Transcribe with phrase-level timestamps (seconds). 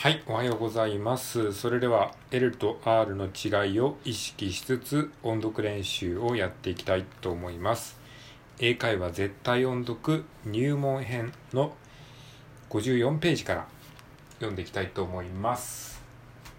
[0.00, 1.52] はい、おはようございます。
[1.52, 7.98] それでは L と R の違いを意識しつつ音読練習をやっていきたいと思います。
[8.60, 11.72] 英会話絶対音読入門編の
[12.70, 13.66] 54ページから
[14.34, 16.00] 読んでいきたいと思います。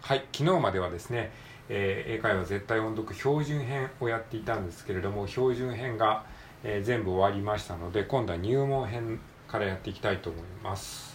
[0.01, 1.31] はい、昨日まではですね、
[1.69, 6.25] えー英会話絶対音読標準編をやっていたんですけれども、標準編が、
[6.65, 9.17] えー全部終わりましたので、今度は入門編
[9.47, 11.08] からやっていきたいと思います。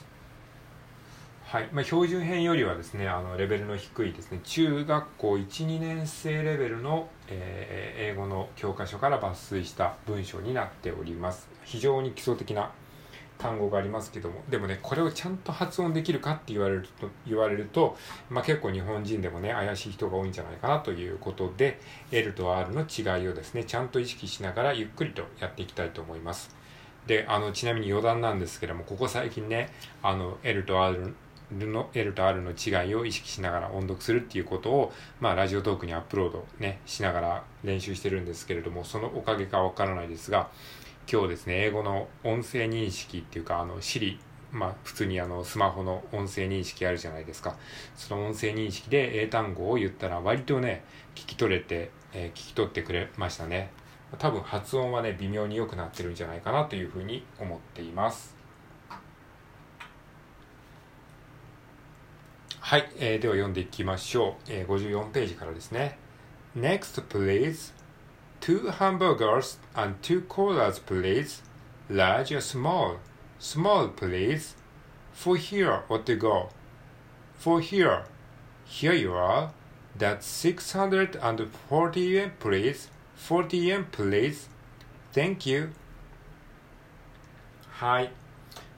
[1.54, 1.68] はい。
[1.70, 11.48] まあ、標準編よりはですねあのレベルの低いですね中学校12年生レベルの、えー英語の教科書から抜粋した文章になっております。
[11.62, 12.72] 非常に基礎的な
[13.38, 17.96] 単語がありますけどもでもねこれをちゃんと発音できるかって言われると言われると、
[18.30, 21.78] まあ、結構日本人でもね怪しい人が多いんじゃないかなということで
[22.10, 26.56] L と R の違いをですねちゃんと意識しながらゆっくりとやっていきたいと思います。
[27.06, 29.68] であのちなみに余談なんですけどもここ最近ね
[30.02, 31.14] あの L と R
[31.52, 40.50] の L と R の違いを意識しながら音読するっていうことを、まあ、ラジオトークにアップロード、ね、しながら練習してるんですけれどもそのおかげかわからないですが
[41.10, 44.18] 今日ですね英語の音声認識っていうかあの Siri
[44.54, 47.56] まあ普通にあのスマホの音声認識あるじゃないですか。
[47.96, 50.84] その音声認識で英単語を言ったら割とね
[51.16, 53.70] 聞き取れて、えー聞き取ってくれましたね。
[54.18, 58.33] 多分発音はね微妙に良くなってるんじゃないかなというふうに思っています。
[62.63, 65.97] はい、えーでは読んでいきましょう、えー54ページからですね
[66.55, 67.73] Next please
[68.41, 71.43] Two hamburgers and two colas please
[71.89, 72.97] Large or small
[73.39, 74.55] Small please
[75.13, 76.49] For here or to go
[77.37, 78.03] For here
[78.65, 79.51] Here you are
[79.97, 84.47] That's 640 yen please 40 yen please
[85.13, 85.71] Thank you
[87.71, 88.11] はい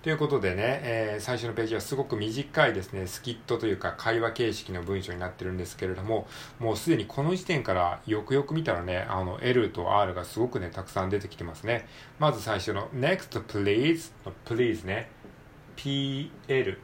[0.06, 6.28] ということでね、えー最初のページはすごく短いですね、スキットというか会話形式の文章になってるんですけれども、
[6.60, 11.88] もうすでにこの時点からよくよく見たらね、あの L と R がすごくね、たくさん出てきてますね。
[12.20, 15.10] まず最初の Next please の please ね、
[15.74, 16.78] P-L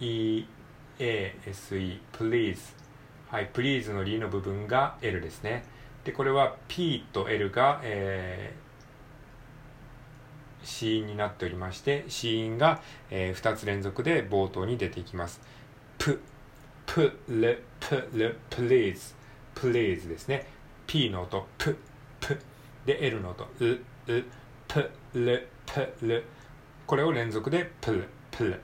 [0.00, 2.74] E-A-S-E please
[3.26, 5.62] はい、please のリの部分が L ですね。
[6.04, 8.67] で、これは P と L が、えー
[10.62, 12.80] 子音になっておりまして子音が、
[13.10, 15.40] え2つ連続で冒頭に出ていきます。
[15.98, 16.20] プ、
[16.86, 19.14] プ、レ、プ、レ、プレイズ、
[19.54, 20.46] プレイズですね。
[20.86, 21.76] P の音、プ、
[22.20, 22.38] プ。
[22.86, 24.24] で、L の音、う、う、
[24.66, 26.22] プ、レ、プ、レ。
[26.86, 28.60] これを連続で、プル、プル、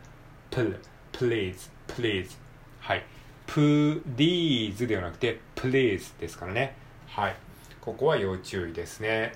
[0.51, 0.81] プル、
[1.13, 2.37] プレイズ、プレイズ。
[2.81, 3.05] はい。
[3.47, 6.77] プリーズではなくて、プレイズですからね。
[7.07, 7.37] はい。
[7.81, 9.33] ここは要注意ですね。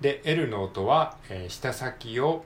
[0.00, 2.44] で L の音は、えー舌先を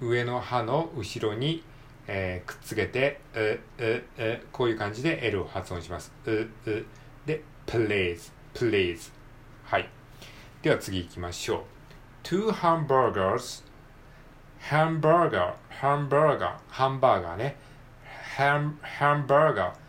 [0.00, 1.62] 上の歯の後ろに、
[2.06, 6.12] えーくっつけてうううこういう感じで L を発音します。
[6.26, 6.50] うう
[7.26, 9.12] で please please.
[9.64, 9.88] はい。
[10.62, 12.26] では次行きましょう。
[12.26, 13.64] Two hamburgers
[14.60, 17.56] ハンバーガーハンバーガーハンバーガーね。
[18.36, 19.84] ハンハンバーガー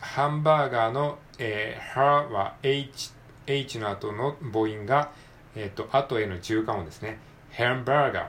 [0.00, 3.10] ハンバーガーの、えー、はは H,
[3.46, 5.12] H の後の母音が、
[5.54, 7.18] えっ、と、後への中間音ですね。
[7.52, 8.28] ハンバーガー、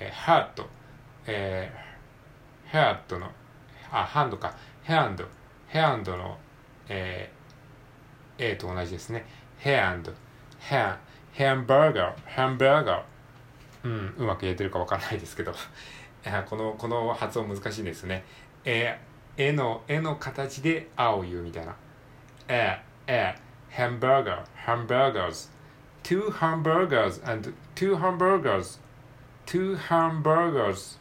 [0.00, 0.66] えー、ハート、
[1.26, 3.30] えー、ハートの、
[3.90, 5.24] あ、ハンドか、ハンド、
[5.68, 6.38] ハンドの、
[6.88, 9.24] えー、A と同じですね。
[9.62, 10.12] ハンド、
[10.58, 10.98] ハン、
[11.36, 13.02] ハンバーガー、ハンバーガー。
[13.84, 15.54] うん、うまく言えてるかわからないですけど、
[16.24, 18.24] あこの、この発音難しいですね。
[18.64, 21.76] えー絵の、絵の形で「あ」を言うみたいな。
[22.48, 23.34] え、え、
[23.70, 25.50] ハンバーガー、ハンバーガーズ。
[26.05, 28.79] two hamburgers and two hamburgers.
[29.45, 30.97] two hamburgers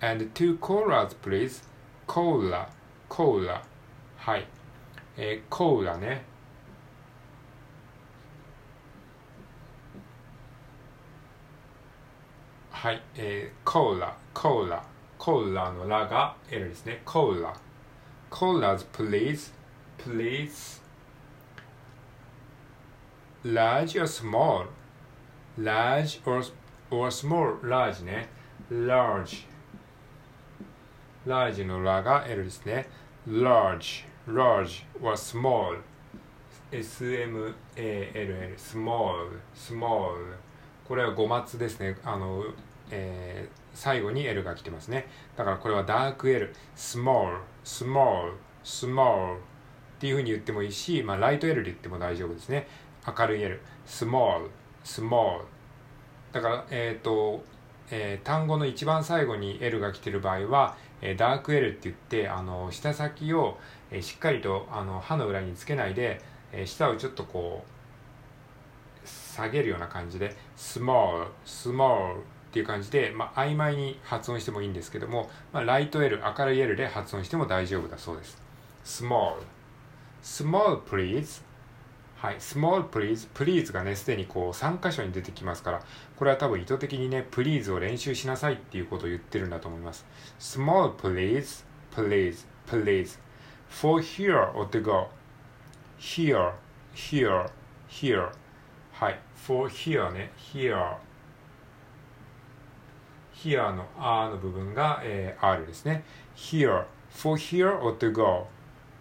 [0.00, 1.62] and two colas, please.
[2.06, 2.68] コーラ、
[3.08, 3.62] コーラ。
[4.16, 4.46] はい。
[5.16, 6.24] えー、コーラね。
[12.70, 13.02] はい。
[13.16, 14.82] えー、コーラ、コーラ。
[15.18, 17.00] コーラのラが L ですね。
[17.04, 17.54] コーラ。
[18.30, 19.52] Colas, please.
[19.98, 20.80] Please.
[23.53, 24.65] Large or small?
[25.57, 26.43] Large or,
[26.91, 27.59] or small?
[27.61, 28.27] Large ね。
[28.71, 29.45] Large.
[31.25, 32.87] Large のラが L ですね。
[33.27, 35.79] Large, large or small.
[36.71, 38.55] S-M-A-L-L.
[38.57, 40.35] Small, small.
[40.85, 41.97] これは語末ですね。
[42.03, 42.43] あの、
[42.91, 45.05] えー最後に L が来てますね。
[45.35, 48.33] だからこれはダーク L、small、small、
[48.63, 49.39] small っ
[49.99, 52.67] ていう風に言ってもいいし、まあ、ライト L で言っても大丈夫ですね。
[53.07, 54.49] 明るい L、small、
[54.83, 55.41] small。
[56.33, 57.43] だから、えっ、と、
[57.89, 63.57] えー、単語の一番最後に L が来てる場合は、えー、ダーク L って言って、あの、舌先を、
[63.91, 66.21] えー、しっかりとあの歯の裏につけないで、
[66.51, 67.77] えー、舌をちょっとこう、
[69.07, 72.19] 下げるような感じで、small, small っ
[72.51, 78.41] ていう感じで、まあ、曖昧に発音してもいいんですけども、まあ、ライト L、明るい L で発音しても大丈夫だそうです。
[78.83, 79.35] small,
[80.23, 81.46] small please
[82.17, 85.81] はい、small please, please がね、すでにこう3箇所に出てきますから、
[86.15, 90.03] これは多分意図的にね、please を練習しなさいっていうことを言ってるんだと思います。
[90.39, 91.63] small please,
[91.95, 93.19] please, please,
[93.69, 95.09] for here or to go,
[95.99, 96.53] here,
[96.95, 97.51] here,
[97.87, 98.31] here,
[98.93, 100.95] はい、for here ね、here,
[103.35, 106.03] here の R の部分が、えー、R ですね。
[106.35, 108.47] here, for here or to go,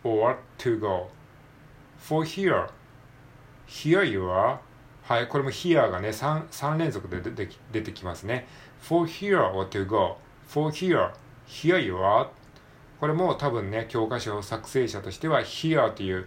[0.04, 1.08] or to go,
[1.98, 2.68] for here,
[3.66, 4.58] Here you are
[5.02, 8.46] はい、これも here がね3、3連続で出て出てきますね。
[8.80, 10.16] for here or to go
[10.48, 11.12] for here
[11.46, 12.28] here you are
[12.98, 16.26] これも多分ね、教科書作成者としては here という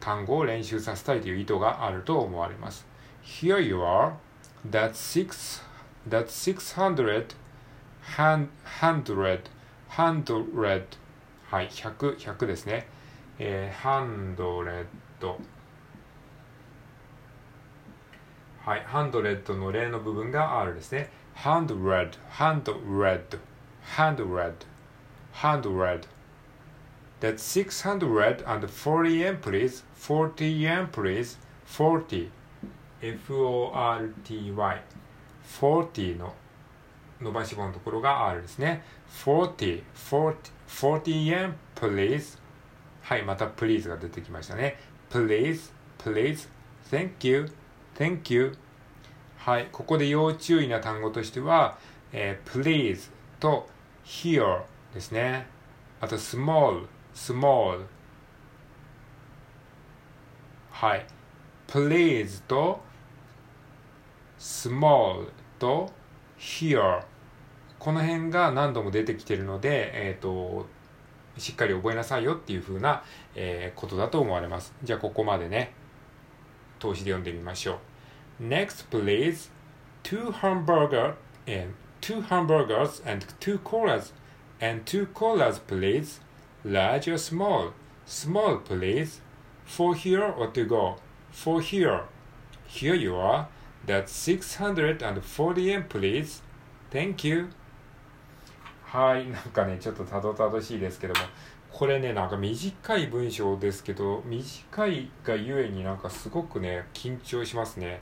[0.00, 2.86] 単語を練習させたいという意図があると思われます。
[3.22, 4.12] Here you are
[4.68, 5.62] that's six
[6.08, 7.34] that's 600
[8.16, 9.40] hundred
[9.90, 10.84] hundred
[11.50, 12.86] はい、100、100ですね。
[13.38, 14.86] えー、hundred
[18.64, 21.10] はい、ハンドレッドの例の部分が R ですね。
[21.34, 23.38] hundred, hundred,
[23.96, 24.54] hundred,
[25.32, 26.06] hundred.
[27.20, 32.30] That's 640 yen please, 40 yen please, 40.
[33.00, 34.82] F-O-R-T-Y.
[35.60, 36.34] 40の
[37.20, 38.84] 伸ばし棒のところが R ですね。
[39.24, 40.36] 40, 40,
[40.68, 42.38] 40 yen please.
[43.02, 44.76] はい、また please が出てきましたね。
[45.10, 46.48] please, please,
[46.88, 47.50] thank you.
[48.02, 48.56] Thank you.
[49.36, 51.78] はい、ここで要注意な単語としては、
[52.12, 53.68] えー、please と
[54.04, 54.62] here
[54.92, 55.46] ですね。
[56.00, 57.86] あと small, small.
[60.72, 61.06] はい。
[61.68, 62.80] please と
[64.36, 65.28] small
[65.60, 65.92] と
[66.40, 67.04] here
[67.78, 70.66] この辺が何度も出てきてるので、え、ー、と、
[71.38, 73.04] しっかり覚えなさいよっていう風な、
[73.36, 74.74] えー、ことだと思われます。
[74.82, 75.72] じゃあここまでね。
[76.80, 77.91] 通しで読んでみましょう。
[78.42, 79.50] Next, please.
[80.02, 81.14] Two hamburger
[81.46, 84.12] and two hamburgers and two colas
[84.60, 86.18] and two colas, please.
[86.64, 87.72] Large or small?
[88.04, 89.20] Small, please.
[89.64, 90.96] For here or to go?
[91.30, 92.02] For here.
[92.66, 93.46] Here you are.
[93.86, 96.42] That's 640 yen, please.
[96.90, 97.50] Thank you.
[98.82, 101.20] はい、なんかね、ちょっとたどたどしいですけども、
[101.72, 108.00] これねなんか短い文章ですけど短いがゆえになんかすごくね緊張しますね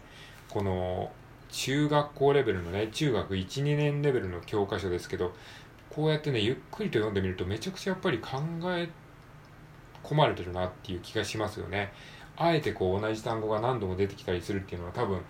[0.50, 1.10] この
[1.50, 5.32] 中学校レベルのね中学12年レベルの教科書ですけど
[5.88, 8.88] こうやってねゆっくりと読んでみるとめちゃくちゃやっぱり考え
[10.04, 11.92] 込まれてるなっていう気がしますよね。
[12.36, 15.20] あえてこう同じ単語が何度も出てきたりするっていうのは多分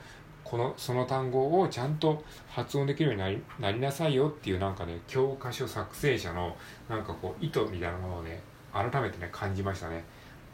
[0.44, 6.56] このその単語をちゃんと発音できるようになりなりなさいよっていうなんかね教科書作成者の
[6.88, 8.40] なんかこう意図みたいなものをね
[8.72, 10.04] 改めてね感じましたね。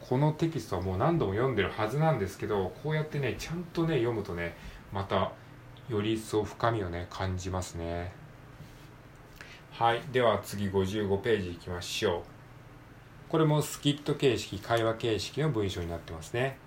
[0.01, 4.55] このテキストはもう何度も読んでるはずなんですけどこうやってねちゃんとね読むとね
[4.93, 5.31] また
[5.89, 8.11] より一層深みをね感じますね
[9.71, 12.21] はいでは次55ページいきましょう
[13.29, 16.57] これもスキット形式会話形式の文章になってますね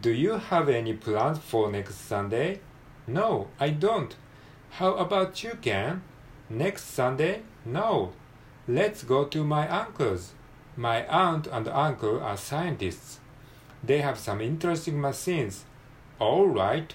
[0.00, 2.60] Do you have any plans for next Sunday?
[3.06, 4.16] No, I don't.
[4.78, 6.02] How about you, Ken?
[6.48, 7.42] Next Sunday?
[7.64, 8.12] No.
[8.66, 10.32] Let's go to my uncle's.
[10.76, 13.20] My aunt and uncle are scientists.
[13.84, 15.64] They have some interesting machines.
[16.18, 16.94] All right.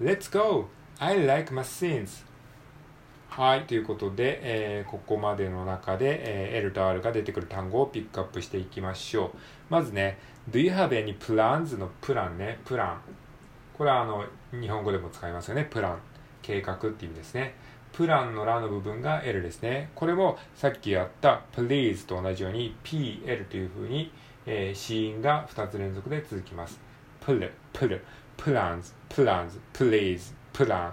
[0.00, 0.68] Let's go.
[1.00, 2.24] I like machines.
[3.28, 9.30] はい、ということで、えー、ここまでの中で、えー、L と R が出てくる単語をピックアップしていきましょう。
[9.68, 10.18] まずね、
[10.50, 13.00] Do you have any plans のプランね、プラン。
[13.76, 15.98] これはあの、日本語でも使いますよね、プラン。
[16.40, 17.54] 計画っていう意味ですね。
[17.96, 19.90] プランのラの部分が L ですね。
[19.94, 24.12] これもさっきやった please と同じように PL というふうに、
[24.44, 26.78] えー、子音が2つ連続で続きます。
[27.20, 28.04] プル、プル、
[28.36, 30.92] plans, plans, please, plan,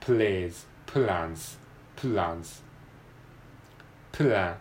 [0.00, 1.58] please, plans.
[1.96, 2.62] plans
[4.12, 4.54] plan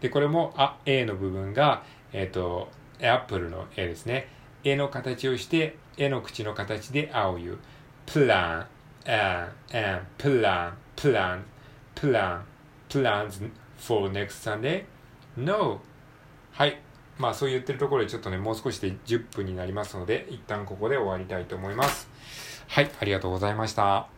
[0.00, 2.68] でこれもあ A の部分がえっ、ー、と
[3.00, 4.28] アップルの A ですね
[4.64, 7.58] A の形をして絵の口の形であを言う
[8.06, 8.66] plan
[9.04, 11.42] and, and plan plan
[11.94, 12.40] plan
[12.88, 13.40] plans
[13.78, 14.84] for next Sunday?
[15.36, 15.80] No.
[16.52, 16.80] はい。
[17.18, 22.08] まあそう言ってるところでちょっとねもう少しで10分になりますので一旦ここで終わりたいと思います。
[22.68, 22.90] はい。
[23.00, 24.15] ありがとうございました。